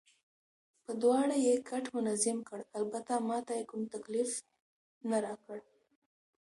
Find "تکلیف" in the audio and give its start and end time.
3.95-4.31